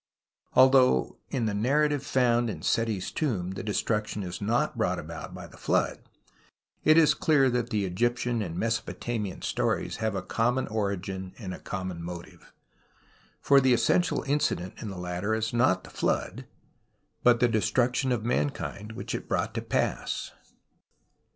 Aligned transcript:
Although 0.53 1.19
in 1.29 1.45
the 1.45 1.53
narrative 1.53 2.01
found 2.03 2.49
in 2.49 2.63
Seti's 2.63 3.11
tomb 3.11 3.51
the 3.51 3.61
destruction 3.61 4.23
is 4.23 4.41
not 4.41 4.75
brought 4.75 4.97
about 4.97 5.35
by 5.35 5.45
the 5.45 5.57
Flood, 5.59 5.99
it 6.83 6.97
is 6.97 7.13
clear 7.13 7.51
that 7.51 7.69
tlie 7.69 7.85
Egyptian 7.85 8.41
and 8.41 8.55
the 8.55 8.65
INlesopotamian 8.65 9.43
stories 9.43 9.97
have 9.97 10.15
a 10.15 10.23
common 10.23 10.65
origin 10.69 11.35
and 11.37 11.53
a 11.53 11.59
common 11.59 12.01
motive. 12.01 12.51
For 13.41 13.59
tlie 13.61 13.75
essential 13.75 14.21
94 14.25 14.25
TUTANKHAMEN 14.25 14.33
incident 14.71 14.81
in 14.81 14.89
the 14.89 14.97
latter 14.97 15.35
is 15.35 15.53
not 15.53 15.83
the 15.83 15.91
Flood, 15.91 16.45
but 17.21 17.39
the 17.39 17.47
Destruction 17.47 18.11
of 18.11 18.25
Mankind 18.25 18.93
which 18.93 19.13
it 19.13 19.29
brought 19.29 19.53
to 19.53 19.61
pass. 19.61 20.31